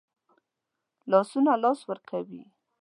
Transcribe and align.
لاسونه 1.11 1.51
لاس 1.63 1.79
ورکوي 1.89 2.43